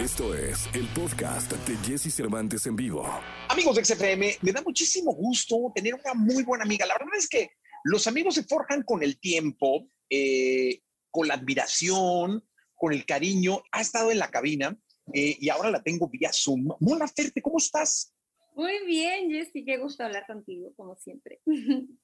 Esto 0.00 0.34
es 0.34 0.66
el 0.72 0.86
podcast 0.94 1.52
de 1.52 1.76
Jesse 1.86 2.10
Cervantes 2.10 2.64
en 2.64 2.74
vivo. 2.74 3.06
Amigos 3.50 3.76
de 3.76 3.84
XFM, 3.84 4.38
me 4.40 4.52
da 4.52 4.62
muchísimo 4.62 5.12
gusto 5.12 5.70
tener 5.74 5.92
una 5.92 6.14
muy 6.14 6.42
buena 6.42 6.64
amiga. 6.64 6.86
La 6.86 6.94
verdad 6.94 7.18
es 7.18 7.28
que 7.28 7.50
los 7.84 8.06
amigos 8.06 8.36
se 8.36 8.44
forjan 8.44 8.82
con 8.82 9.02
el 9.02 9.20
tiempo, 9.20 9.86
eh, 10.08 10.80
con 11.10 11.28
la 11.28 11.34
admiración, 11.34 12.42
con 12.74 12.94
el 12.94 13.04
cariño. 13.04 13.62
Ha 13.72 13.82
estado 13.82 14.10
en 14.10 14.18
la 14.20 14.30
cabina 14.30 14.74
eh, 15.12 15.36
y 15.38 15.50
ahora 15.50 15.70
la 15.70 15.82
tengo 15.82 16.08
vía 16.08 16.30
Zoom. 16.32 16.68
Mola 16.80 17.06
Ferte, 17.06 17.42
¿cómo 17.42 17.58
estás? 17.58 18.14
Muy 18.54 18.86
bien, 18.86 19.30
Jessy, 19.30 19.66
qué 19.66 19.76
gusto 19.76 20.02
hablar 20.02 20.24
contigo, 20.26 20.72
como 20.76 20.96
siempre. 20.96 21.42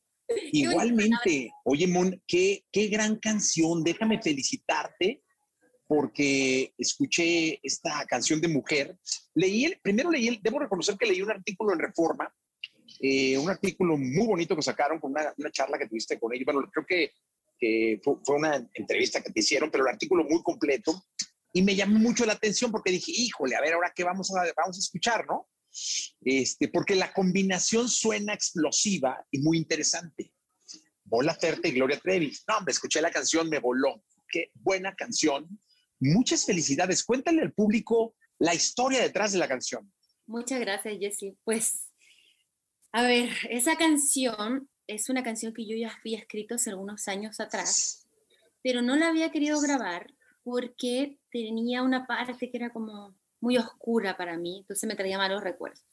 Igualmente, 0.53 1.51
oye, 1.65 1.87
Mon, 1.87 2.23
qué, 2.27 2.63
qué 2.71 2.89
gran 2.89 3.17
canción. 3.17 3.83
Déjame 3.83 4.21
felicitarte 4.21 5.23
porque 5.87 6.75
escuché 6.77 7.61
esta 7.63 8.05
canción 8.07 8.41
de 8.41 8.49
mujer. 8.49 8.97
Leí 9.35 9.65
el, 9.65 9.79
primero 9.81 10.11
leí, 10.11 10.29
el, 10.29 10.41
debo 10.43 10.59
reconocer 10.59 10.97
que 10.97 11.07
leí 11.07 11.23
un 11.23 11.31
artículo 11.31 11.73
en 11.73 11.79
Reforma, 11.79 12.33
eh, 13.01 13.39
un 13.39 13.51
artículo 13.51 13.97
muy 13.97 14.27
bonito 14.27 14.57
que 14.57 14.63
sacaron 14.63 14.99
con 14.99 15.13
una, 15.13 15.33
una 15.37 15.51
charla 15.51 15.79
que 15.79 15.87
tuviste 15.87 16.19
con 16.19 16.33
ellos. 16.35 16.45
Bueno, 16.45 16.69
creo 16.73 16.87
que, 16.87 17.13
que 17.59 18.01
fue, 18.03 18.15
fue, 18.25 18.37
una 18.37 18.69
entrevista 18.75 19.23
que 19.23 19.33
te 19.33 19.41
hicieron, 19.41 19.71
pero 19.71 19.85
el 19.85 19.91
artículo 19.91 20.25
muy 20.25 20.43
completo. 20.43 21.05
Y 21.53 21.63
me 21.63 21.75
llamó 21.75 21.99
mucho 21.99 22.27
la 22.27 22.35
atención 22.35 22.71
porque 22.71 22.91
dije, 22.91 23.13
híjole, 23.15 23.57
a 23.57 23.61
ver, 23.61 23.75
ahora 23.75 23.93
qué 23.95 24.05
vamos 24.05 24.31
a, 24.35 24.43
vamos 24.57 24.77
a 24.77 24.81
escuchar, 24.81 25.25
¿no? 25.27 25.49
Este, 26.23 26.69
porque 26.69 26.95
la 26.95 27.13
combinación 27.13 27.89
suena 27.89 28.35
explosiva 28.35 29.25
y 29.31 29.39
muy 29.39 29.59
interesante. 29.59 30.33
Bola 31.05 31.35
Ferte 31.35 31.69
y 31.69 31.73
Gloria 31.73 31.99
Trevi. 32.01 32.37
No, 32.49 32.59
hombre, 32.59 32.73
escuché 32.73 33.01
la 33.01 33.11
canción, 33.11 33.49
me 33.49 33.59
voló. 33.59 34.03
Qué 34.29 34.51
buena 34.55 34.95
canción. 34.95 35.49
Muchas 36.01 36.45
felicidades. 36.45 37.05
Cuéntale 37.05 37.43
al 37.43 37.53
público 37.53 38.15
la 38.39 38.55
historia 38.55 39.01
detrás 39.01 39.33
de 39.33 39.39
la 39.39 39.49
canción. 39.49 39.93
Muchas 40.27 40.61
gracias, 40.61 40.99
Jessie. 40.99 41.37
Pues, 41.45 41.89
a 42.93 43.03
ver, 43.03 43.31
esa 43.51 43.77
canción 43.77 44.69
es 44.87 45.09
una 45.09 45.23
canción 45.23 45.53
que 45.53 45.67
yo 45.67 45.77
ya 45.77 45.93
había 45.99 46.19
escrito 46.19 46.57
hace 46.57 46.71
algunos 46.71 47.09
años 47.09 47.41
atrás, 47.41 48.07
pero 48.63 48.83
no 48.83 48.97
la 48.97 49.09
había 49.09 49.31
querido 49.31 49.61
grabar 49.61 50.13
porque 50.43 51.19
tenía 51.31 51.83
una 51.83 52.07
parte 52.07 52.51
que 52.51 52.57
era 52.57 52.71
como 52.71 53.17
muy 53.41 53.57
oscura 53.57 54.17
para 54.17 54.37
mí, 54.39 54.59
entonces 54.61 54.87
me 54.87 54.95
traía 54.95 55.19
malos 55.19 55.43
recuerdos. 55.43 55.85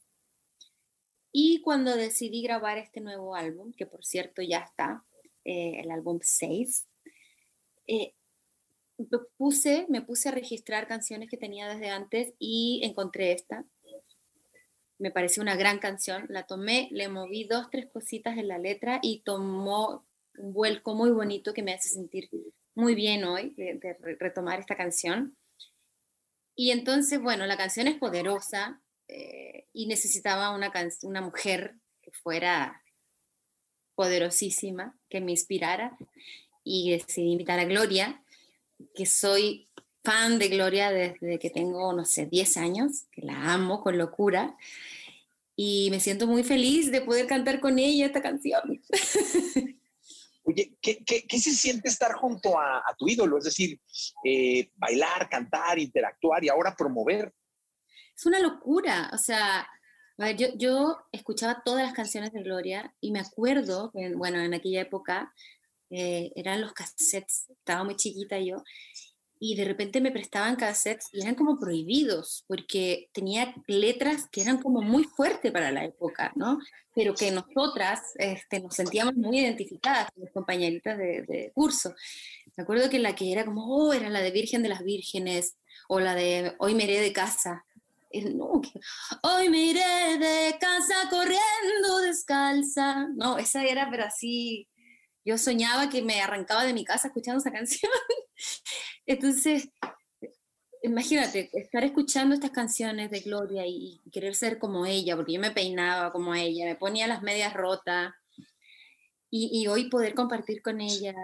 Y 1.31 1.61
cuando 1.61 1.95
decidí 1.95 2.43
grabar 2.43 2.77
este 2.77 3.01
nuevo 3.01 3.35
álbum, 3.35 3.73
que 3.73 3.87
por 3.87 4.05
cierto 4.05 4.41
ya 4.43 4.59
está, 4.59 5.03
eh, 5.43 5.81
el 5.83 5.89
álbum 5.89 6.19
6, 6.21 6.87
eh, 7.87 8.13
puse, 9.37 9.85
me 9.89 10.01
puse 10.01 10.29
a 10.29 10.31
registrar 10.31 10.87
canciones 10.87 11.29
que 11.29 11.37
tenía 11.37 11.67
desde 11.67 11.89
antes 11.89 12.33
y 12.39 12.81
encontré 12.83 13.31
esta. 13.31 13.65
Me 14.99 15.11
pareció 15.11 15.41
una 15.41 15.55
gran 15.55 15.79
canción, 15.79 16.25
la 16.29 16.45
tomé, 16.45 16.87
le 16.91 17.09
moví 17.09 17.45
dos, 17.45 17.69
tres 17.69 17.87
cositas 17.87 18.37
en 18.37 18.47
la 18.47 18.57
letra 18.57 18.99
y 19.01 19.21
tomó 19.21 20.05
un 20.37 20.53
vuelco 20.53 20.95
muy 20.95 21.11
bonito 21.11 21.53
que 21.53 21.63
me 21.63 21.73
hace 21.73 21.89
sentir 21.89 22.29
muy 22.75 22.95
bien 22.95 23.23
hoy 23.23 23.53
de, 23.55 23.97
retomar 24.19 24.59
esta 24.59 24.75
canción. 24.75 25.37
Y 26.55 26.71
entonces, 26.71 27.21
bueno, 27.21 27.45
la 27.45 27.57
canción 27.57 27.87
es 27.87 27.97
poderosa 27.97 28.81
eh, 29.07 29.67
y 29.73 29.87
necesitaba 29.87 30.55
una, 30.55 30.71
una 31.01 31.21
mujer 31.21 31.75
que 32.01 32.11
fuera 32.11 32.83
poderosísima, 33.95 34.97
que 35.09 35.21
me 35.21 35.31
inspirara. 35.31 35.97
Y 36.63 36.91
decidí 36.91 37.31
invitar 37.31 37.59
a 37.59 37.65
Gloria, 37.65 38.22
que 38.93 39.05
soy 39.05 39.67
fan 40.03 40.37
de 40.37 40.49
Gloria 40.49 40.91
desde 40.91 41.39
que 41.39 41.49
tengo, 41.49 41.93
no 41.93 42.05
sé, 42.05 42.25
10 42.25 42.57
años, 42.57 43.03
que 43.11 43.21
la 43.21 43.53
amo 43.53 43.81
con 43.81 43.97
locura. 43.97 44.55
Y 45.55 45.89
me 45.91 45.99
siento 45.99 46.27
muy 46.27 46.43
feliz 46.43 46.91
de 46.91 47.01
poder 47.01 47.27
cantar 47.27 47.59
con 47.59 47.79
ella 47.79 48.07
esta 48.07 48.21
canción. 48.21 48.81
Oye, 50.45 50.73
¿qué, 50.81 51.03
qué, 51.05 51.25
qué 51.25 51.39
se 51.39 51.51
siente 51.51 51.87
estar 51.87 52.13
junto 52.13 52.59
a, 52.59 52.79
a 52.79 52.95
tu 52.97 53.07
ídolo? 53.07 53.37
Es 53.37 53.45
decir, 53.45 53.79
eh, 54.25 54.69
bailar, 54.75 55.29
cantar, 55.29 55.79
interactuar 55.79 56.43
y 56.43 56.49
ahora 56.49 56.75
promover. 56.75 57.33
Es 58.15 58.25
una 58.25 58.39
locura. 58.39 59.09
O 59.13 59.17
sea, 59.17 59.67
yo, 60.37 60.47
yo 60.57 60.97
escuchaba 61.11 61.61
todas 61.63 61.83
las 61.83 61.93
canciones 61.93 62.33
de 62.33 62.43
Gloria 62.43 62.93
y 62.99 63.11
me 63.11 63.19
acuerdo, 63.19 63.91
bueno, 64.15 64.39
en 64.39 64.53
aquella 64.53 64.81
época 64.81 65.33
eh, 65.93 66.31
eran 66.35 66.61
los 66.61 66.73
cassettes, 66.73 67.47
estaba 67.49 67.83
muy 67.83 67.95
chiquita 67.95 68.39
yo, 68.39 68.63
y 69.39 69.55
de 69.55 69.65
repente 69.65 69.99
me 69.99 70.11
prestaban 70.11 70.55
cassettes 70.55 71.09
y 71.11 71.21
eran 71.21 71.35
como 71.35 71.59
prohibidos, 71.59 72.45
porque 72.47 73.09
tenía 73.11 73.53
letras 73.67 74.27
que 74.31 74.41
eran 74.41 74.61
como 74.61 74.81
muy 74.81 75.03
fuertes 75.03 75.51
para 75.51 75.69
la 75.69 75.83
época, 75.83 76.31
¿no? 76.35 76.59
Pero 76.95 77.13
que 77.13 77.29
nosotras 77.29 77.99
este, 78.15 78.61
nos 78.61 78.73
sentíamos 78.73 79.15
muy 79.15 79.39
identificadas 79.39 80.09
con 80.11 80.23
las 80.23 80.33
compañeritas 80.33 80.97
de, 80.97 81.23
de, 81.23 81.51
curso. 81.53 81.93
Me 82.55 82.63
acuerdo 82.63 82.89
que 82.89 82.99
la 82.99 83.15
que 83.15 83.33
era 83.33 83.43
como, 83.43 83.65
oh, 83.65 83.91
era 83.91 84.09
la 84.09 84.21
de 84.21 84.31
Virgen 84.31 84.63
de 84.63 84.69
las 84.69 84.81
Vírgenes, 84.81 85.57
o 85.89 85.99
la 85.99 86.15
de 86.15 86.55
Hoy 86.59 86.75
me 86.75 86.85
iré 86.85 87.01
de 87.01 87.11
casa. 87.11 87.65
No, 88.13 88.61
que, 88.61 88.79
Hoy 89.23 89.49
me 89.49 89.57
iré 89.65 90.17
de 90.19 90.57
casa 90.59 90.95
corriendo 91.09 91.97
descalza. 92.05 93.07
No, 93.15 93.37
esa 93.37 93.65
era, 93.65 93.89
pero 93.89 94.05
así, 94.05 94.67
yo 95.25 95.37
soñaba 95.37 95.89
que 95.89 96.01
me 96.01 96.21
arrancaba 96.21 96.65
de 96.65 96.73
mi 96.73 96.83
casa 96.83 97.07
escuchando 97.07 97.39
esa 97.39 97.51
canción. 97.51 97.91
Entonces, 99.05 99.69
imagínate, 100.81 101.49
estar 101.53 101.83
escuchando 101.83 102.35
estas 102.35 102.51
canciones 102.51 103.09
de 103.09 103.21
Gloria 103.21 103.65
y 103.65 104.01
querer 104.11 104.35
ser 104.35 104.59
como 104.59 104.85
ella, 104.85 105.15
porque 105.15 105.33
yo 105.33 105.39
me 105.39 105.51
peinaba 105.51 106.11
como 106.11 106.35
ella, 106.35 106.65
me 106.65 106.75
ponía 106.75 107.07
las 107.07 107.21
medias 107.21 107.53
rotas. 107.53 108.13
Y, 109.35 109.65
hoy 109.65 109.89
poder 109.89 110.13
compartir 110.13 110.61
con 110.61 110.79
ella, 110.79 111.15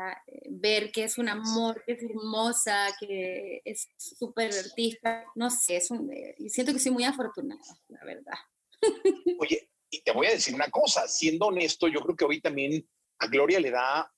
ver 0.50 0.92
que 0.92 1.04
es 1.04 1.20
un 1.20 1.30
amor, 1.30 1.84
que 1.86 1.92
es 1.92 2.02
hermosa, 2.02 2.88
que 3.00 3.62
es 3.64 3.88
súper 3.98 4.52
artista, 4.52 5.26
no 5.36 5.52
sé, 5.52 5.78
es 5.78 5.92
un, 5.92 6.12
siento 6.48 6.74
que 6.74 6.80
soy 6.80 6.92
muy 6.92 7.04
afortunada, 7.04 7.62
la 7.88 8.04
verdad. 8.04 8.34
Oye, 9.40 9.70
y 9.92 10.02
te 10.02 10.12
voy 10.12 10.26
a 10.26 10.32
decir 10.32 10.56
una 10.56 10.72
cosa, 10.72 11.08
siendo 11.08 11.46
honesto, 11.46 11.88
yo 11.88 12.02
creo 12.02 12.16
que 12.16 12.26
hoy 12.26 12.42
también 12.42 12.84
a 13.20 13.28
Gloria 13.28 13.60
le 13.60 13.72
da 13.72 14.12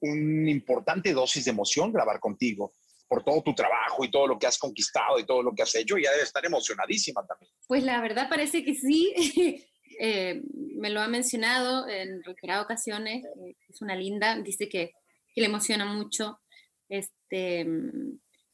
una 0.00 0.50
importante 0.50 1.12
dosis 1.12 1.44
de 1.44 1.50
emoción 1.50 1.92
grabar 1.92 2.20
contigo 2.20 2.74
por 3.08 3.24
todo 3.24 3.42
tu 3.42 3.54
trabajo 3.54 4.04
y 4.04 4.10
todo 4.10 4.26
lo 4.26 4.38
que 4.38 4.46
has 4.46 4.58
conquistado 4.58 5.18
y 5.18 5.24
todo 5.24 5.42
lo 5.42 5.54
que 5.54 5.62
has 5.62 5.74
hecho, 5.74 5.96
ya 5.96 6.10
debe 6.10 6.24
estar 6.24 6.44
emocionadísima 6.44 7.24
también. 7.24 7.52
Pues 7.66 7.84
la 7.84 8.00
verdad 8.00 8.28
parece 8.28 8.64
que 8.64 8.74
sí. 8.74 9.14
eh, 10.00 10.42
me 10.52 10.90
lo 10.90 11.00
ha 11.00 11.08
mencionado 11.08 11.88
en 11.88 12.22
reiteradas 12.24 12.64
ocasiones. 12.64 13.24
Eh, 13.24 13.56
es 13.68 13.80
una 13.80 13.94
linda, 13.94 14.36
dice 14.36 14.68
que, 14.68 14.92
le 15.38 15.44
emociona 15.44 15.84
mucho 15.84 16.40
este, 16.88 17.66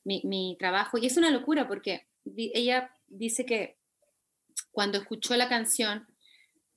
mi, 0.03 0.21
mi, 0.25 0.57
trabajo. 0.59 0.99
Y 0.99 1.07
es 1.07 1.17
una 1.17 1.31
locura 1.31 1.69
porque 1.69 2.09
ella 2.35 2.93
dice 3.07 3.47
que 3.47 3.79
cuando 4.73 4.99
escuchó 4.99 5.37
la 5.37 5.49
canción, 5.49 6.09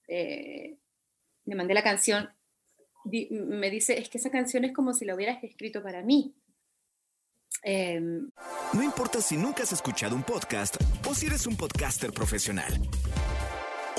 eh, 0.07 0.77
le 1.45 1.55
mandé 1.55 1.73
la 1.73 1.81
canción, 1.81 2.29
me 3.05 3.69
dice, 3.69 3.97
es 3.99 4.09
que 4.09 4.17
esa 4.17 4.29
canción 4.29 4.65
es 4.65 4.73
como 4.73 4.93
si 4.93 5.05
la 5.05 5.15
hubieras 5.15 5.43
escrito 5.43 5.81
para 5.81 6.01
mí. 6.01 6.33
Eh, 7.63 7.99
no 7.99 8.83
importa 8.83 9.21
si 9.21 9.37
nunca 9.37 9.63
has 9.63 9.71
escuchado 9.71 10.15
un 10.15 10.23
podcast 10.23 10.75
o 11.07 11.15
si 11.15 11.27
eres 11.27 11.47
un 11.47 11.55
podcaster 11.55 12.11
profesional. 12.11 12.73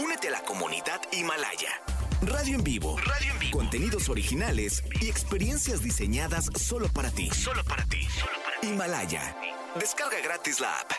Únete 0.03 0.29
a 0.29 0.33
la 0.33 0.43
comunidad 0.43 1.01
Himalaya. 1.13 1.83
Radio 2.23 2.57
en 2.57 2.65
vivo. 2.65 2.97
Radio 2.99 3.33
en 3.33 3.39
vivo. 3.39 3.59
Contenidos 3.59 4.09
originales 4.09 4.83
y 5.01 5.09
experiencias 5.09 5.83
diseñadas 5.83 6.47
solo 6.57 6.89
para 6.93 7.11
ti. 7.11 7.29
Solo 7.31 7.63
para 7.65 7.85
ti. 7.87 8.03
Solo 8.05 8.33
para 8.45 8.61
ti. 8.61 8.69
Himalaya. 8.69 9.37
Descarga 9.79 10.21
gratis 10.23 10.61
la 10.61 10.79
app. 10.81 10.93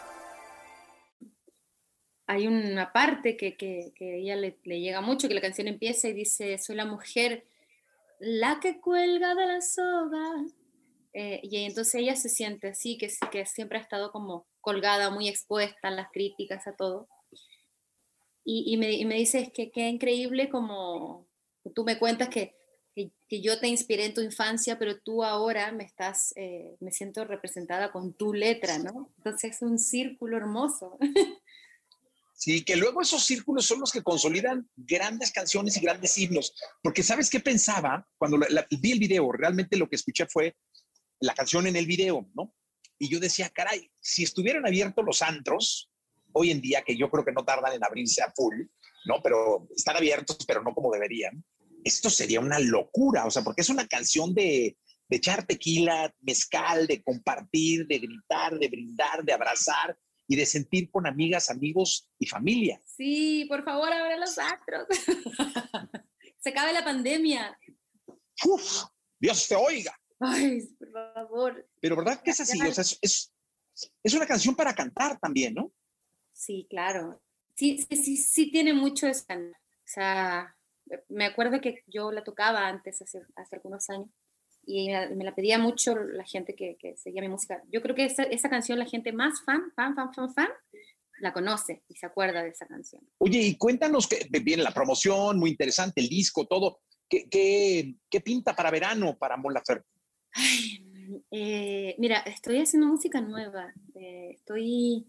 Hay 2.27 2.47
una 2.47 2.91
parte 2.91 3.37
que, 3.37 3.55
que, 3.55 3.93
que 3.95 4.17
ella 4.19 4.35
le, 4.35 4.57
le 4.63 4.81
llega 4.81 4.99
mucho, 5.01 5.27
que 5.27 5.33
la 5.33 5.41
canción 5.41 5.67
empieza 5.67 6.09
y 6.09 6.13
dice, 6.13 6.57
soy 6.57 6.75
la 6.75 6.85
mujer 6.85 7.45
la 8.19 8.59
que 8.59 8.79
cuelga 8.79 9.35
de 9.35 9.45
la 9.45 9.61
soga. 9.61 10.45
Eh, 11.13 11.39
y 11.43 11.57
entonces 11.63 11.95
ella 11.95 12.15
se 12.15 12.29
siente 12.29 12.69
así, 12.69 12.97
que, 12.97 13.11
que 13.31 13.45
siempre 13.45 13.77
ha 13.77 13.81
estado 13.81 14.11
como 14.11 14.47
colgada, 14.61 15.09
muy 15.09 15.27
expuesta 15.27 15.87
a 15.87 15.91
las 15.91 16.11
críticas, 16.11 16.67
a 16.67 16.75
todo. 16.75 17.07
Y, 18.43 18.73
y, 18.73 18.77
me, 18.77 18.91
y 18.91 19.05
me, 19.05 19.15
dice, 19.15 19.51
que 19.53 19.71
qué 19.71 19.89
increíble 19.89 20.49
como 20.49 21.27
tú 21.75 21.83
me 21.83 21.97
cuentas 21.97 22.29
que, 22.29 22.55
que, 22.95 23.11
que, 23.27 23.41
yo 23.41 23.59
te 23.59 23.67
inspiré 23.67 24.05
en 24.05 24.13
tu 24.13 24.21
infancia, 24.21 24.79
pero 24.79 24.99
tú 24.99 25.23
ahora 25.23 25.71
me 25.71 25.83
estás, 25.83 26.33
eh, 26.37 26.75
me 26.79 26.91
siento 26.91 27.25
representada 27.25 27.91
con 27.91 28.13
tu 28.13 28.33
letra, 28.33 28.77
¿no? 28.77 29.11
Entonces 29.17 29.55
es 29.55 29.61
un 29.61 29.79
círculo 29.79 30.37
hermoso. 30.37 30.97
Sí, 32.39 32.63
que 32.63 32.75
luego 32.75 33.01
esos 33.01 33.25
círculos 33.25 33.65
son 33.65 33.79
los 33.79 33.91
que 33.91 34.03
consolidan 34.03 34.69
grandes 34.75 35.31
canciones 35.31 35.75
y 35.75 35.81
grandes 35.81 36.15
himnos. 36.17 36.53
Porque 36.83 37.01
¿sabes 37.01 37.31
qué 37.31 37.39
pensaba? 37.39 38.07
Cuando 38.17 38.39
vi 38.79 38.91
el 38.91 38.99
video, 38.99 39.31
realmente 39.31 39.75
lo 39.75 39.89
que 39.89 39.95
escuché 39.95 40.27
fue 40.27 40.55
la 41.19 41.33
canción 41.33 41.65
en 41.65 41.75
el 41.75 41.87
video, 41.87 42.29
¿no? 42.35 42.53
y 42.99 43.09
yo 43.09 43.19
decía, 43.19 43.49
caray, 43.49 43.91
si 43.99 44.23
estuvieran 44.23 44.65
abiertos 44.65 45.05
los 45.05 45.21
antros, 45.21 45.89
hoy 46.33 46.51
en 46.51 46.61
día, 46.61 46.83
que 46.83 46.97
yo 46.97 47.09
creo 47.09 47.25
que 47.25 47.31
no 47.31 47.45
tardan 47.45 47.73
en 47.73 47.83
abrirse 47.83 48.21
a 48.21 48.31
full, 48.35 48.55
¿no? 49.05 49.21
Pero 49.23 49.67
están 49.75 49.95
abiertos, 49.95 50.37
pero 50.47 50.63
no 50.63 50.73
como 50.73 50.91
deberían. 50.91 51.43
Esto 51.83 52.09
sería 52.09 52.39
una 52.39 52.59
locura, 52.59 53.25
o 53.25 53.31
sea, 53.31 53.43
porque 53.43 53.61
es 53.61 53.69
una 53.69 53.87
canción 53.87 54.33
de, 54.33 54.77
de 55.07 55.17
echar 55.17 55.45
tequila, 55.45 56.13
mezcal, 56.21 56.87
de 56.87 57.01
compartir, 57.03 57.87
de 57.87 57.99
gritar, 57.99 58.57
de 58.57 58.67
brindar, 58.67 59.23
de 59.23 59.33
abrazar 59.33 59.97
y 60.27 60.35
de 60.35 60.45
sentir 60.45 60.89
con 60.91 61.07
amigas, 61.07 61.49
amigos 61.49 62.09
y 62.19 62.25
familia. 62.25 62.81
Sí, 62.85 63.45
por 63.47 63.63
favor, 63.63 63.91
abre 63.91 64.17
los 64.17 64.37
astros. 64.37 64.87
Se 66.39 66.49
acabe 66.49 66.73
la 66.73 66.83
pandemia. 66.83 67.57
Uf, 68.45 68.83
Dios 69.19 69.47
te 69.47 69.55
oiga. 69.55 69.97
Ay, 70.19 70.61
por 70.77 70.91
favor. 70.91 71.69
Pero 71.81 71.95
¿verdad 71.95 72.21
que 72.21 72.31
es 72.31 72.39
así? 72.39 72.59
O 72.61 72.73
sea, 72.73 72.83
es, 73.01 73.31
es, 74.03 74.13
una 74.13 74.25
canción 74.25 74.55
para 74.55 74.73
cantar 74.73 75.19
también, 75.19 75.53
¿no? 75.53 75.71
Sí, 76.33 76.67
claro. 76.69 77.21
Sí, 77.55 77.85
sí, 77.89 77.95
sí, 77.95 78.17
sí 78.17 78.51
tiene 78.51 78.73
mucho 78.73 79.07
esa. 79.07 79.35
O 79.35 79.89
sea, 79.89 80.55
me 81.09 81.25
acuerdo 81.25 81.61
que 81.61 81.83
yo 81.87 82.11
la 82.11 82.23
tocaba 82.23 82.67
antes, 82.67 83.01
hace, 83.01 83.21
hace 83.35 83.55
algunos 83.55 83.89
años, 83.89 84.09
y 84.67 84.89
me 85.15 85.23
la 85.23 85.33
pedía 85.33 85.57
mucho 85.57 85.95
la 85.95 86.25
gente 86.25 86.53
que, 86.53 86.75
que 86.77 86.97
seguía 86.97 87.21
mi 87.21 87.29
música. 87.29 87.63
Yo 87.71 87.81
creo 87.81 87.95
que 87.95 88.05
esa, 88.05 88.23
esa, 88.23 88.49
canción 88.49 88.77
la 88.77 88.85
gente 88.85 89.13
más 89.13 89.41
fan, 89.45 89.71
fan, 89.75 89.95
fan, 89.95 90.13
fan, 90.13 90.33
fan, 90.33 90.49
la 91.19 91.31
conoce 91.31 91.83
y 91.87 91.95
se 91.95 92.05
acuerda 92.05 92.43
de 92.43 92.49
esa 92.49 92.67
canción. 92.67 93.01
Oye, 93.19 93.39
y 93.39 93.57
cuéntanos 93.57 94.07
que 94.07 94.27
viene 94.41 94.63
la 94.63 94.73
promoción, 94.73 95.39
muy 95.39 95.51
interesante, 95.51 96.01
el 96.01 96.09
disco, 96.09 96.45
todo. 96.45 96.81
¿Qué, 97.09 97.29
qué, 97.29 97.95
qué 98.09 98.19
pinta 98.19 98.53
para 98.53 98.69
verano 98.69 99.17
para 99.17 99.37
Mon 99.37 99.53
eh, 101.31 101.95
mira, 101.97 102.17
estoy 102.19 102.59
haciendo 102.59 102.87
música 102.87 103.21
nueva. 103.21 103.73
Eh, 103.95 104.31
estoy 104.33 105.07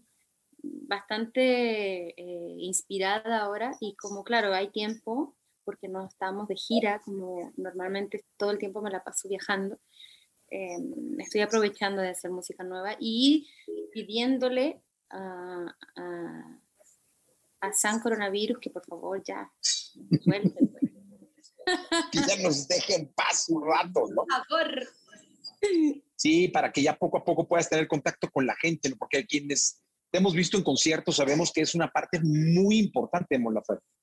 bastante 0.61 2.09
eh, 2.09 2.55
inspirada 2.59 3.41
ahora 3.41 3.75
y 3.79 3.95
como 3.95 4.23
claro, 4.23 4.53
hay 4.53 4.69
tiempo, 4.69 5.35
porque 5.69 5.87
no 5.87 6.07
estamos 6.07 6.47
de 6.47 6.55
gira, 6.55 6.99
como 7.05 7.53
normalmente 7.55 8.25
todo 8.37 8.49
el 8.49 8.57
tiempo 8.57 8.81
me 8.81 8.89
la 8.89 9.03
paso 9.03 9.29
viajando. 9.29 9.79
Em, 10.49 11.19
estoy 11.19 11.41
aprovechando 11.41 12.01
de 12.01 12.09
hacer 12.09 12.31
música 12.31 12.63
nueva 12.63 12.95
y 12.99 13.47
pidiéndole 13.93 14.81
a, 15.11 15.67
a, 17.61 17.71
San 17.71 17.99
Coronavirus 17.99 18.57
que 18.59 18.71
por 18.71 18.83
favor 18.83 19.21
ya 19.23 19.47
suelte. 19.61 20.59
Pues. 20.71 20.91
que 22.11 22.19
ya 22.27 22.41
nos 22.41 22.67
deje 22.67 22.95
en 22.95 23.13
paz 23.13 23.47
un 23.49 23.63
rato, 23.63 24.07
¿no? 24.09 24.25
Por 24.25 24.47
favor. 24.47 24.87
Sí, 26.15 26.47
para 26.47 26.71
que 26.71 26.81
ya 26.81 26.97
poco 26.97 27.19
a 27.19 27.23
poco 27.23 27.47
puedas 27.47 27.69
tener 27.69 27.87
contacto 27.87 28.27
con 28.31 28.47
la 28.47 28.55
gente, 28.55 28.89
¿no? 28.89 28.95
porque 28.97 29.23
quienes 29.27 29.83
te 30.11 30.17
hemos 30.17 30.33
visto 30.33 30.57
en 30.57 30.63
conciertos 30.63 31.15
sabemos 31.15 31.51
que 31.53 31.61
es 31.61 31.75
una 31.75 31.87
parte 31.87 32.19
muy 32.21 32.79
importante 32.79 33.35
de 33.35 33.39
Mon 33.39 33.55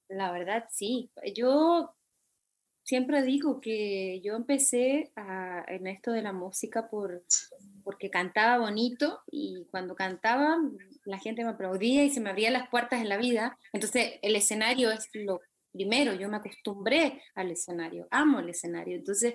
la 0.09 0.33
verdad, 0.33 0.65
sí. 0.71 1.11
Yo 1.35 1.95
siempre 2.85 3.23
digo 3.23 3.61
que 3.61 4.21
yo 4.23 4.37
empecé 4.37 5.13
en 5.69 5.87
esto 5.87 6.13
de 6.13 6.23
la 6.23 6.33
música 6.33 6.89
por, 6.89 7.25
porque 7.83 8.11
cantaba 8.11 8.59
bonito 8.59 9.21
y 9.31 9.67
cuando 9.71 9.97
cantaba 9.97 10.57
la 11.05 11.19
gente 11.19 11.43
me 11.43 11.51
aplaudía 11.51 12.05
y 12.05 12.11
se 12.11 12.21
me 12.21 12.31
abrían 12.31 12.53
las 12.53 12.69
puertas 12.69 13.01
en 13.01 13.09
la 13.09 13.17
vida. 13.17 13.59
Entonces 13.73 14.19
el 14.23 14.37
escenario 14.37 14.93
es 14.93 15.09
lo 15.15 15.41
primero, 15.73 16.15
yo 16.15 16.29
me 16.29 16.37
acostumbré 16.37 17.23
al 17.35 17.51
escenario, 17.51 18.07
amo 18.11 18.41
el 18.41 18.49
escenario, 18.49 18.97
entonces 18.97 19.35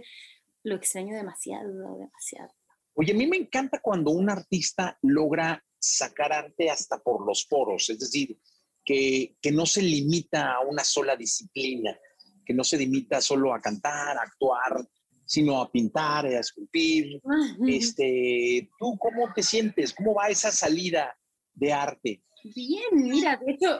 lo 0.64 0.76
extraño 0.76 1.16
demasiado, 1.16 1.72
demasiado. 1.72 2.52
Oye, 2.94 3.14
a 3.14 3.16
mí 3.16 3.28
me 3.28 3.38
encanta 3.38 3.80
cuando 3.80 4.12
un 4.12 4.30
artista 4.30 4.98
logra 5.02 5.64
sacar 5.82 6.32
arte 6.32 6.70
hasta 6.70 7.02
por 7.02 7.26
los 7.26 7.46
poros, 7.46 7.90
es 7.90 8.00
decir, 8.00 8.38
que, 8.86 9.36
no 9.52 9.66
se 9.66 9.82
limita 9.82 10.54
a 10.54 10.60
una 10.62 10.84
sola 10.84 11.16
disciplina, 11.16 11.98
que 12.46 12.54
no 12.54 12.64
se 12.64 12.78
limita 12.78 13.22
solo 13.22 13.54
a 13.54 13.62
cantar, 13.62 14.18
a 14.18 14.22
actuar, 14.22 14.88
sino 15.26 15.62
a 15.62 15.72
pintar, 15.72 16.26
a 16.26 16.40
esculpir. 16.40 17.22
Este, 17.68 18.70
¿Tú 18.78 18.98
cómo 18.98 19.34
te 19.34 19.44
sientes? 19.44 19.94
¿Cómo 19.94 20.14
va 20.14 20.30
esa 20.30 20.52
salida 20.52 21.18
de 21.54 21.74
arte? 21.74 22.24
Bien, 22.44 22.90
mira, 22.94 23.38
de 23.38 23.54
hecho, 23.54 23.80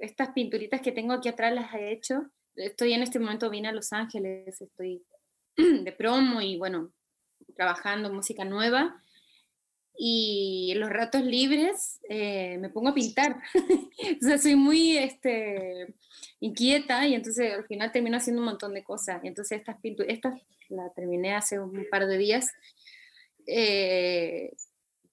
estas 0.00 0.30
pinturitas 0.30 0.80
que 0.80 0.92
tengo 0.92 1.12
aquí 1.12 1.28
atrás 1.28 1.52
las 1.52 1.72
he 1.74 1.92
hecho. 1.92 2.30
Estoy 2.54 2.92
en 2.92 3.02
este 3.02 3.18
momento, 3.18 3.50
vine 3.50 3.68
a 3.68 3.72
Los 3.72 3.92
Ángeles, 3.92 4.60
estoy 4.60 5.04
de 5.56 5.92
promo 5.92 6.40
y 6.40 6.56
bueno, 6.56 6.92
trabajando 7.54 8.12
música 8.12 8.44
nueva 8.44 9.00
y 10.00 10.74
los 10.76 10.90
ratos 10.90 11.24
libres 11.24 11.98
eh, 12.08 12.56
me 12.58 12.70
pongo 12.70 12.90
a 12.90 12.94
pintar. 12.94 13.36
o 14.22 14.24
sea, 14.24 14.38
soy 14.38 14.54
muy 14.54 14.96
este, 14.96 15.92
inquieta 16.38 17.04
y 17.06 17.14
entonces 17.14 17.52
al 17.52 17.66
final 17.66 17.90
termino 17.90 18.16
haciendo 18.16 18.40
un 18.40 18.46
montón 18.46 18.74
de 18.74 18.84
cosas. 18.84 19.20
Y 19.24 19.26
entonces 19.26 19.58
estas 19.58 19.80
pinturas, 19.80 20.12
estas 20.12 20.40
la 20.68 20.88
terminé 20.90 21.34
hace 21.34 21.58
un 21.58 21.84
par 21.90 22.06
de 22.06 22.16
días. 22.16 22.52
Eh, 23.44 24.52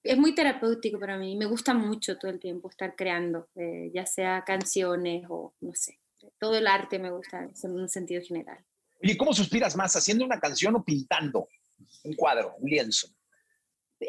es 0.04 0.18
muy 0.20 0.36
terapéutico 0.36 1.00
para 1.00 1.18
mí, 1.18 1.36
me 1.36 1.48
gusta 1.48 1.74
mucho 1.74 2.20
todo 2.20 2.30
el 2.30 2.40
tiempo 2.40 2.70
estar 2.70 2.96
creando, 2.96 3.48
eh, 3.56 3.90
ya 3.92 4.06
sea 4.06 4.44
canciones 4.46 5.26
o 5.30 5.56
no 5.62 5.74
sé, 5.74 5.98
todo 6.38 6.56
el 6.56 6.68
arte 6.68 7.00
me 7.00 7.10
gusta 7.10 7.50
en 7.64 7.72
un 7.72 7.90
sentido 7.90 8.22
general. 8.22 8.64
¿Y 9.02 9.18
cómo 9.18 9.34
suspiras 9.34 9.76
más, 9.76 9.96
haciendo 9.96 10.24
una 10.24 10.40
canción 10.40 10.76
o 10.76 10.84
pintando 10.84 11.50
un 12.04 12.14
cuadro, 12.14 12.56
un 12.60 12.70
lienzo? 12.70 13.08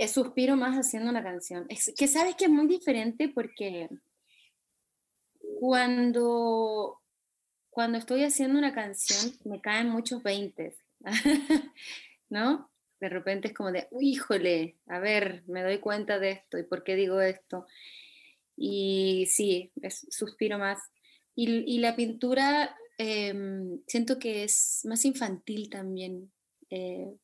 Suspiro 0.08 0.56
más 0.56 0.76
haciendo 0.76 1.10
una 1.10 1.22
canción. 1.22 1.66
Es 1.68 1.92
que 1.96 2.08
sabes 2.08 2.34
que 2.36 2.46
es 2.46 2.50
muy 2.50 2.66
diferente 2.66 3.28
porque 3.28 3.88
cuando, 5.60 7.00
cuando 7.70 7.98
estoy 7.98 8.24
haciendo 8.24 8.58
una 8.58 8.74
canción 8.74 9.32
me 9.44 9.60
caen 9.60 9.88
muchos 9.88 10.22
veintes, 10.22 10.76
¿no? 12.28 12.70
De 13.00 13.08
repente 13.08 13.48
es 13.48 13.54
como 13.54 13.72
de, 13.72 13.88
híjole, 14.00 14.76
a 14.86 14.98
ver, 14.98 15.44
me 15.46 15.62
doy 15.62 15.78
cuenta 15.78 16.18
de 16.18 16.30
esto 16.30 16.58
y 16.58 16.62
por 16.62 16.82
qué 16.82 16.96
digo 16.96 17.20
esto. 17.20 17.66
Y 18.56 19.26
sí, 19.30 19.70
suspiro 20.10 20.58
más. 20.58 20.80
Y, 21.34 21.78
la 21.80 21.94
pintura 21.94 22.74
em, 22.96 23.80
siento 23.86 24.18
que 24.18 24.44
es 24.44 24.80
más 24.84 25.04
infantil 25.04 25.68
también. 25.68 26.32
Eh, 26.70 27.14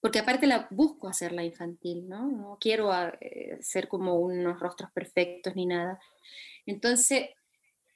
porque 0.00 0.20
aparte 0.20 0.46
la 0.46 0.68
busco 0.70 1.08
hacerla 1.08 1.42
infantil, 1.42 2.08
¿no? 2.08 2.26
No 2.30 2.58
quiero 2.60 2.92
ah, 2.92 3.12
eh, 3.20 3.58
ser 3.60 3.88
como 3.88 4.16
unos 4.16 4.60
rostros 4.60 4.90
perfectos 4.92 5.56
ni 5.56 5.66
nada. 5.66 6.00
Entonces, 6.66 7.30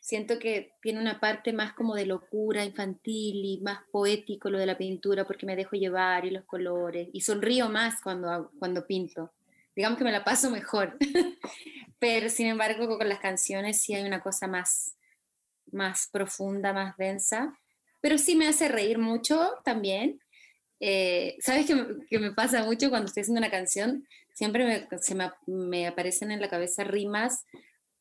siento 0.00 0.38
que 0.40 0.75
tiene 0.82 1.00
una 1.00 1.21
parte 1.21 1.52
más 1.52 1.75
como 1.75 1.94
de 1.94 2.06
locura 2.06 2.64
infantil 2.64 3.44
y 3.44 3.61
más 3.61 3.85
poético 3.92 4.50
lo 4.50 4.59
de 4.59 4.66
la 4.66 4.76
pintura 4.76 5.25
porque 5.25 5.47
me 5.47 5.54
dejo 5.54 5.76
llevar 5.76 6.25
y 6.25 6.30
los 6.30 6.44
colores 6.44 7.09
y 7.12 7.21
sonrío 7.21 7.68
más 7.68 8.02
cuando, 8.02 8.50
cuando 8.59 8.87
pinto. 8.87 9.32
Digamos 9.76 9.97
que 9.97 10.04
me 10.04 10.12
la 10.12 10.25
paso 10.25 10.50
mejor. 10.50 10.99
Pero 12.00 12.28
sin 12.28 12.49
embargo, 12.49 12.99
con 12.99 13.09
las 13.09 13.21
canciones 13.21 13.80
sí 13.80 13.94
hay 13.94 14.04
una 14.04 14.21
cosa 14.21 14.49
más, 14.49 14.97
más 15.71 16.09
profunda, 16.11 16.73
más 16.73 16.97
densa. 16.97 17.56
Pero 18.00 18.18
sí 18.18 18.35
me 18.35 18.49
hace 18.49 18.66
reír 18.66 18.99
mucho 18.99 19.52
también 19.64 20.22
eh, 20.84 21.36
¿Sabes 21.38 21.70
qué, 22.10 22.18
me 22.18 22.32
pasa 22.32 22.64
mucho 22.64 22.90
cuando 22.90 23.06
estoy 23.06 23.20
haciendo 23.20 23.38
una 23.38 23.52
canción? 23.52 24.04
Siempre 24.34 24.64
me, 24.64 24.88
se 25.00 25.14
me, 25.46 25.86
aparecen 25.86 26.32
en 26.32 26.40
la 26.40 26.48
cabeza 26.48 26.82
rimas 26.82 27.44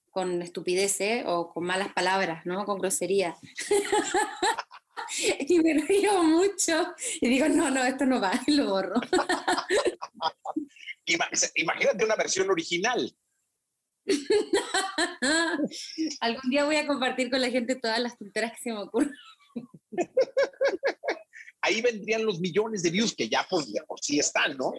con 0.10 0.42
estupideces 0.42 1.26
o 1.28 1.54
con 1.54 1.64
malas 1.64 1.94
palabras, 1.94 2.44
¿no? 2.48 2.66
Con 2.66 2.80
grosería. 2.80 3.38
y 5.48 5.60
me 5.60 5.76
río 5.76 6.24
mucho 6.24 6.96
y 7.22 7.30
digo, 7.30 7.48
no, 7.50 7.70
no, 7.70 7.86
esto 7.86 8.08
no 8.08 8.20
va, 8.20 8.32
y 8.48 8.56
lo 8.56 8.72
borro. 8.72 8.96
Imagínate 11.56 12.04
una 12.04 12.16
versión 12.16 12.50
original. 12.50 13.16
Algún 16.20 16.50
día 16.50 16.66
voy 16.66 16.78
a 16.78 16.88
compartir 16.88 17.30
con 17.30 17.42
la 17.42 17.52
gente 17.52 17.76
todas 17.76 18.00
las 18.00 18.18
tonteras 18.18 18.54
que 18.54 18.62
se 18.64 18.74
me 18.74 18.80
ocurren 18.80 19.14
ahí 21.62 21.82
vendrían 21.82 22.26
los 22.26 22.40
millones 22.40 22.84
de 22.84 22.90
views 22.90 23.16
que 23.16 23.30
ya 23.30 23.46
por, 23.50 23.64
por 23.88 24.00
sí 24.00 24.20
están, 24.20 24.58
¿no? 24.58 24.74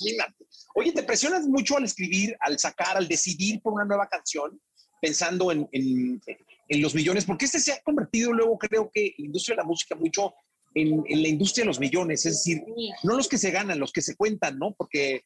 Imagínate. 0.00 0.46
Oye, 0.74 0.92
¿te 0.92 1.02
presionas 1.02 1.46
mucho 1.46 1.76
al 1.76 1.84
escribir, 1.84 2.36
al 2.40 2.58
sacar, 2.58 2.96
al 2.96 3.08
decidir 3.08 3.60
por 3.60 3.74
una 3.74 3.84
nueva 3.84 4.08
canción, 4.08 4.60
pensando 5.00 5.52
en, 5.52 6.20
los 6.68 6.94
millones? 6.94 7.24
Porque 7.24 7.44
este 7.44 7.60
se 7.60 7.72
ha 7.72 7.82
convertido 7.82 8.32
luego, 8.32 8.58
creo 8.58 8.90
que, 8.92 9.14
la 9.18 9.26
industria 9.26 9.56
de 9.56 9.62
la 9.62 9.68
música 9.68 9.94
mucho 9.94 10.34
en, 10.74 11.04
la 11.06 11.28
industria 11.28 11.64
de 11.64 11.68
los 11.68 11.78
millones, 11.80 12.24
es 12.24 12.38
decir, 12.38 12.64
no 13.02 13.16
los 13.16 13.28
que 13.28 13.38
se 13.38 13.50
ganan, 13.50 13.78
los 13.78 13.92
que 13.92 14.00
se 14.00 14.16
cuentan, 14.16 14.58
¿no? 14.58 14.74
Porque 14.74 15.24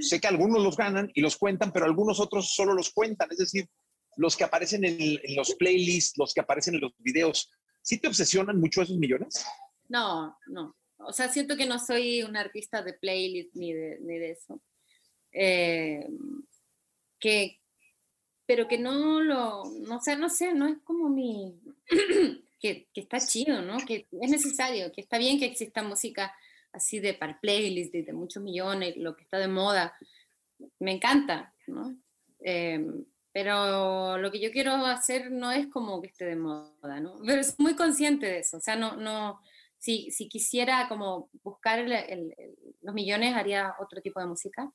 sé 0.00 0.20
que 0.20 0.28
algunos 0.28 0.62
los 0.62 0.76
ganan 0.76 1.10
y 1.14 1.20
los 1.20 1.36
cuentan, 1.36 1.72
pero 1.72 1.84
algunos 1.84 2.20
otros 2.20 2.54
solo 2.54 2.72
los 2.72 2.90
cuentan, 2.90 3.28
es 3.30 3.38
decir, 3.38 3.68
los 4.16 4.36
que 4.36 4.44
aparecen 4.44 4.84
en, 4.84 4.98
en 5.00 5.36
los 5.36 5.54
playlists, 5.54 6.16
los 6.16 6.32
que 6.32 6.40
aparecen 6.40 6.74
en 6.74 6.80
los 6.80 6.92
videos. 6.98 7.50
¿Sí 7.88 7.96
te 7.96 8.06
obsesionan 8.06 8.60
mucho 8.60 8.82
esos 8.82 8.98
millones? 8.98 9.46
No, 9.88 10.36
no. 10.48 10.76
o 10.98 11.10
sea, 11.10 11.30
siento 11.30 11.56
que 11.56 11.64
no 11.64 11.78
soy 11.78 12.22
un 12.22 12.36
artista 12.36 12.82
de 12.82 12.92
playlist 12.92 13.54
ni 13.54 13.72
de, 13.72 13.98
ni 14.02 14.18
de 14.18 14.32
eso. 14.32 14.60
Eh, 15.32 16.06
que, 17.18 17.62
pero 18.44 18.68
que 18.68 18.76
no 18.76 19.22
lo, 19.22 19.64
no 19.86 20.02
sé, 20.02 20.16
no 20.16 20.28
sé, 20.28 20.52
no 20.52 20.68
es 20.68 20.76
como 20.84 21.08
mi, 21.08 21.58
que, 22.60 22.88
que, 22.92 23.00
está 23.00 23.20
chido, 23.20 23.62
¿no? 23.62 23.78
Que 23.78 24.06
es 24.20 24.30
necesario, 24.30 24.92
que 24.92 25.00
está 25.00 25.16
bien 25.16 25.38
que 25.38 25.46
exista 25.46 25.82
música 25.82 26.36
así 26.72 26.98
de 26.98 27.14
para 27.14 27.40
playlist, 27.40 27.90
de, 27.94 28.02
de 28.02 28.12
muchos 28.12 28.42
millones, 28.42 28.98
lo 28.98 29.16
que 29.16 29.22
está 29.22 29.38
de 29.38 29.48
moda, 29.48 29.96
me 30.78 30.92
encanta, 30.92 31.54
¿no? 31.66 31.96
Eh, 32.40 32.84
pero 33.32 34.18
lo 34.18 34.30
que 34.30 34.40
yo 34.40 34.50
quiero 34.50 34.72
hacer 34.86 35.30
no 35.30 35.52
es 35.52 35.66
como 35.68 36.00
que 36.00 36.08
esté 36.08 36.24
de 36.24 36.36
moda, 36.36 37.00
¿no? 37.00 37.16
Pero 37.26 37.42
soy 37.42 37.54
muy 37.58 37.76
consciente 37.76 38.26
de 38.26 38.38
eso, 38.40 38.56
o 38.56 38.60
sea, 38.60 38.76
no, 38.76 38.96
no, 38.96 39.40
si, 39.78 40.10
si 40.10 40.28
quisiera 40.28 40.88
como 40.88 41.30
buscar 41.42 41.86
los 42.82 42.94
millones 42.94 43.34
haría 43.34 43.74
otro 43.78 44.00
tipo 44.00 44.20
de 44.20 44.26
música, 44.26 44.72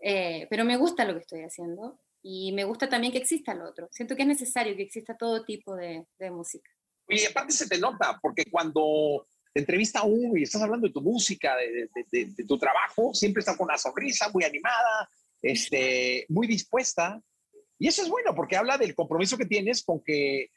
eh, 0.00 0.48
pero 0.50 0.64
me 0.64 0.76
gusta 0.76 1.04
lo 1.04 1.14
que 1.14 1.20
estoy 1.20 1.42
haciendo 1.42 2.00
y 2.22 2.52
me 2.52 2.64
gusta 2.64 2.88
también 2.88 3.12
que 3.12 3.20
exista 3.20 3.54
lo 3.54 3.68
otro. 3.68 3.88
Siento 3.92 4.16
que 4.16 4.22
es 4.22 4.28
necesario 4.28 4.76
que 4.76 4.82
exista 4.82 5.16
todo 5.16 5.44
tipo 5.44 5.76
de, 5.76 6.06
de 6.18 6.30
música. 6.30 6.70
Y 7.08 7.24
aparte 7.24 7.52
se 7.52 7.68
te 7.68 7.78
nota, 7.78 8.18
porque 8.20 8.44
cuando 8.50 9.28
te 9.52 9.60
entrevista 9.60 10.02
uno 10.02 10.36
y 10.36 10.42
estás 10.42 10.62
hablando 10.62 10.86
de 10.86 10.92
tu 10.92 11.02
música, 11.02 11.56
de, 11.56 11.88
de, 12.10 12.24
de, 12.26 12.44
tu 12.44 12.58
trabajo, 12.58 13.12
siempre 13.14 13.40
estás 13.40 13.56
con 13.56 13.66
una 13.66 13.78
sonrisa, 13.78 14.28
muy 14.30 14.44
animada, 14.44 15.10
este, 15.40 16.26
muy 16.28 16.46
dispuesta. 16.46 17.20
Y 17.82 17.88
eso 17.88 18.00
es 18.00 18.08
bueno 18.08 18.32
porque 18.32 18.54
habla 18.54 18.78
del 18.78 18.94
compromiso 18.94 19.36
que 19.36 19.44
tienes 19.44 19.82
con 19.82 20.04
que 20.04 20.50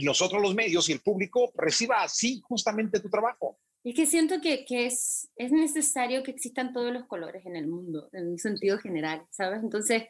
nosotros 0.00 0.40
los 0.40 0.54
medios 0.54 0.88
y 0.88 0.92
el 0.92 1.00
público 1.00 1.50
reciba 1.56 2.04
así 2.04 2.40
justamente 2.44 3.00
tu 3.00 3.10
trabajo. 3.10 3.58
Es 3.82 3.96
que 3.96 4.06
siento 4.06 4.40
que, 4.40 4.64
que, 4.64 4.86
es, 4.86 5.28
es 5.34 5.50
necesario 5.50 6.22
que 6.22 6.30
existan 6.30 6.72
todos 6.72 6.92
los 6.92 7.04
colores 7.06 7.44
en 7.46 7.56
el 7.56 7.66
mundo, 7.66 8.08
en 8.12 8.28
un 8.28 8.38
sentido 8.38 8.78
general, 8.78 9.26
¿sabes? 9.32 9.60
Entonces, 9.60 10.04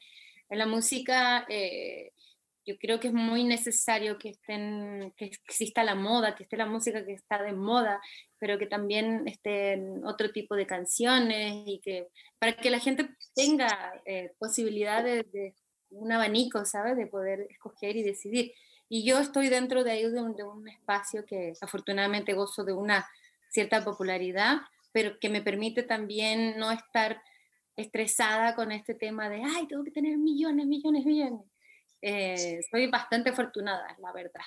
en 0.50 0.58
la 0.58 0.66
música 0.66 1.46
eh, 1.48 2.12
yo 2.66 2.76
creo 2.78 3.00
que 3.00 3.08
es 3.08 3.14
muy 3.14 3.44
necesario 3.44 4.18
que, 4.18 4.28
estén, 4.28 5.14
que 5.16 5.24
exista 5.24 5.82
la 5.82 5.94
moda, 5.94 6.34
que 6.34 6.42
esté 6.42 6.58
la 6.58 6.66
música 6.66 7.02
que 7.02 7.14
está 7.14 7.42
de 7.42 7.54
moda, 7.54 7.98
pero 8.38 8.58
que 8.58 8.66
también 8.66 9.26
estén 9.26 10.04
otro 10.04 10.32
tipo 10.32 10.54
de 10.54 10.66
canciones 10.66 11.62
y 11.64 11.80
que 11.82 12.08
para 12.38 12.54
que 12.54 12.68
la 12.68 12.78
gente 12.78 13.08
tenga 13.34 14.02
eh, 14.04 14.32
posibilidades 14.38 15.32
de 15.32 15.54
un 15.90 16.12
abanico, 16.12 16.64
¿sabes? 16.64 16.96
De 16.96 17.06
poder 17.06 17.46
escoger 17.50 17.96
y 17.96 18.02
decidir. 18.02 18.52
Y 18.88 19.04
yo 19.04 19.18
estoy 19.18 19.48
dentro 19.48 19.84
de 19.84 19.92
ahí 19.92 20.10
de 20.10 20.20
un, 20.20 20.34
de 20.34 20.44
un 20.44 20.66
espacio 20.68 21.24
que 21.26 21.52
afortunadamente 21.60 22.32
gozo 22.32 22.64
de 22.64 22.72
una 22.72 23.06
cierta 23.50 23.84
popularidad, 23.84 24.58
pero 24.92 25.18
que 25.18 25.28
me 25.28 25.42
permite 25.42 25.82
también 25.82 26.58
no 26.58 26.70
estar 26.72 27.22
estresada 27.76 28.54
con 28.54 28.72
este 28.72 28.94
tema 28.94 29.28
de, 29.28 29.42
ay, 29.44 29.66
tengo 29.68 29.84
que 29.84 29.90
tener 29.90 30.16
millones, 30.18 30.66
millones, 30.66 31.04
millones. 31.04 31.46
Eh, 32.02 32.60
soy 32.70 32.86
bastante 32.88 33.30
afortunada, 33.30 33.96
la 34.00 34.12
verdad. 34.12 34.40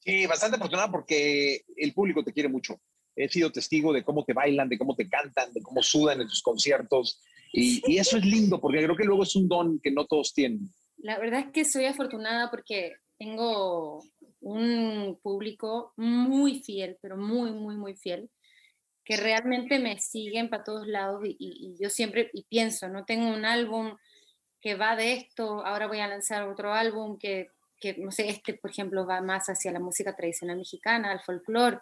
Sí, 0.00 0.26
bastante 0.26 0.56
afortunada 0.56 0.90
porque 0.90 1.64
el 1.76 1.92
público 1.92 2.22
te 2.22 2.32
quiere 2.32 2.48
mucho. 2.48 2.80
He 3.16 3.28
sido 3.28 3.50
testigo 3.50 3.92
de 3.92 4.04
cómo 4.04 4.24
te 4.24 4.32
bailan, 4.32 4.68
de 4.68 4.78
cómo 4.78 4.94
te 4.94 5.08
cantan, 5.08 5.52
de 5.52 5.60
cómo 5.60 5.82
sudan 5.82 6.20
en 6.20 6.28
tus 6.28 6.42
conciertos. 6.42 7.20
Y, 7.52 7.82
y 7.86 7.98
eso 7.98 8.16
es 8.18 8.24
lindo 8.24 8.60
porque 8.60 8.82
creo 8.82 8.96
que 8.96 9.04
luego 9.04 9.22
es 9.22 9.34
un 9.36 9.48
don 9.48 9.78
que 9.80 9.90
no 9.90 10.06
todos 10.06 10.32
tienen. 10.34 10.70
La 10.98 11.18
verdad 11.18 11.40
es 11.40 11.52
que 11.52 11.64
soy 11.64 11.84
afortunada 11.84 12.50
porque 12.50 12.96
tengo 13.18 14.02
un 14.40 15.18
público 15.22 15.92
muy 15.96 16.60
fiel, 16.60 16.98
pero 17.00 17.16
muy, 17.16 17.52
muy, 17.52 17.76
muy 17.76 17.94
fiel, 17.94 18.30
que 19.04 19.16
realmente 19.16 19.78
me 19.78 19.98
siguen 19.98 20.48
para 20.48 20.64
todos 20.64 20.86
lados 20.86 21.22
y, 21.24 21.76
yo 21.80 21.90
siempre 21.90 22.30
y 22.32 22.44
pienso, 22.44 22.88
no 22.88 23.04
tengo 23.04 23.28
un 23.28 23.44
álbum 23.44 23.96
que 24.60 24.74
va 24.74 24.96
de 24.96 25.14
esto, 25.14 25.64
ahora 25.64 25.86
voy 25.86 26.00
a 26.00 26.08
lanzar 26.08 26.48
otro 26.48 26.72
álbum 26.72 27.18
que, 27.18 27.50
que 27.80 27.96
no 27.96 28.10
sé, 28.10 28.28
este 28.28 28.54
por 28.54 28.70
ejemplo 28.70 29.06
va 29.06 29.20
más 29.20 29.48
hacia 29.48 29.72
la 29.72 29.80
música 29.80 30.14
tradicional 30.14 30.58
mexicana, 30.58 31.10
al 31.10 31.20
folclore, 31.20 31.78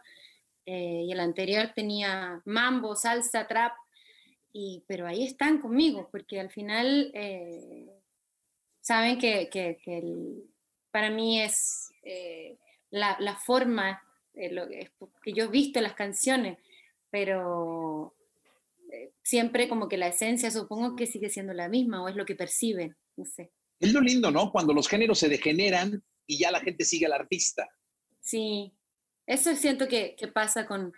eh, 0.66 1.04
y 1.06 1.12
el 1.12 1.20
anterior 1.20 1.72
tenía 1.74 2.42
mambo, 2.44 2.96
salsa, 2.96 3.46
trap, 3.46 3.72
y, 4.58 4.84
pero 4.86 5.06
ahí 5.06 5.24
están 5.24 5.60
conmigo, 5.60 6.08
porque 6.10 6.40
al 6.40 6.50
final... 6.50 7.10
Eh, 7.14 7.86
saben 8.86 9.18
que, 9.18 9.48
que, 9.50 9.78
para 10.92 11.10
mí 11.10 11.42
es 11.42 11.90
eh, 12.04 12.56
la, 12.90 13.16
la, 13.18 13.36
forma 13.36 14.00
eh, 14.34 14.52
lo, 14.52 14.68
que 14.68 15.32
yo 15.32 15.44
he 15.44 15.48
visto 15.48 15.80
las 15.80 15.94
canciones, 15.94 16.58
pero 17.10 18.14
eh, 18.92 19.10
siempre 19.24 19.68
como 19.68 19.88
que 19.88 19.96
la 19.96 20.06
esencia 20.06 20.52
supongo 20.52 20.94
que 20.94 21.08
sigue 21.08 21.30
siendo 21.30 21.52
la 21.52 21.68
misma 21.68 22.00
o 22.00 22.08
es 22.08 22.14
lo 22.14 22.24
que 22.24 22.36
perciben, 22.36 22.96
no 23.16 23.24
sé. 23.24 23.50
Es 23.80 23.92
lo 23.92 24.00
lindo, 24.00 24.30
¿no? 24.30 24.52
Cuando 24.52 24.72
los 24.72 24.86
géneros 24.86 25.18
se 25.18 25.28
degeneran 25.28 26.04
y 26.24 26.38
ya 26.38 26.52
la 26.52 26.60
gente 26.60 26.84
sigue 26.84 27.06
al 27.06 27.12
artista. 27.12 27.68
Sí, 28.20 28.72
eso 29.26 29.56
siento 29.56 29.88
que, 29.88 30.14
que 30.16 30.28
pasa 30.28 30.64
con, 30.64 30.92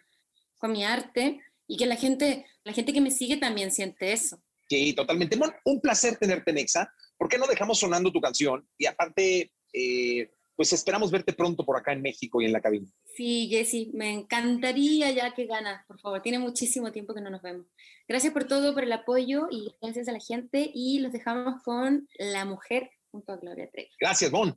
con 0.58 0.72
mi 0.72 0.84
arte 0.84 1.40
y 1.68 1.76
que 1.76 1.86
la 1.86 1.96
gente, 1.96 2.46
la 2.64 2.72
gente 2.72 2.92
que 2.92 3.00
me 3.00 3.12
sigue 3.12 3.36
también 3.36 3.70
siente 3.70 4.12
eso. 4.12 4.42
Sí, 4.68 4.92
totalmente. 4.94 5.36
Bueno, 5.36 5.54
un 5.64 5.80
placer 5.80 6.16
tenerte, 6.16 6.52
Nexa. 6.52 6.92
¿Por 7.16 7.28
qué 7.28 7.38
no 7.38 7.46
dejamos 7.46 7.78
sonando 7.78 8.10
tu 8.10 8.20
canción? 8.20 8.68
Y 8.76 8.86
aparte, 8.86 9.52
eh, 9.72 10.30
pues 10.56 10.72
esperamos 10.72 11.10
verte 11.10 11.32
pronto 11.32 11.64
por 11.64 11.76
acá 11.76 11.92
en 11.92 12.02
México 12.02 12.40
y 12.40 12.46
en 12.46 12.52
la 12.52 12.60
cabina. 12.60 12.88
Sí, 13.14 13.48
Jessy, 13.50 13.90
me 13.94 14.12
encantaría 14.12 15.10
ya 15.12 15.34
que 15.34 15.46
ganas, 15.46 15.84
por 15.86 16.00
favor. 16.00 16.20
Tiene 16.22 16.38
muchísimo 16.38 16.90
tiempo 16.92 17.14
que 17.14 17.20
no 17.20 17.30
nos 17.30 17.42
vemos. 17.42 17.66
Gracias 18.06 18.32
por 18.32 18.44
todo, 18.44 18.74
por 18.74 18.84
el 18.84 18.92
apoyo 18.92 19.48
y 19.50 19.74
gracias 19.80 20.08
a 20.08 20.12
la 20.12 20.20
gente. 20.20 20.70
Y 20.74 21.00
los 21.00 21.12
dejamos 21.12 21.62
con 21.62 22.08
La 22.18 22.44
Mujer 22.44 22.90
junto 23.10 23.32
a 23.32 23.36
Gloria 23.36 23.70
Trevi. 23.70 23.90
Gracias, 24.00 24.30
Bon. 24.30 24.56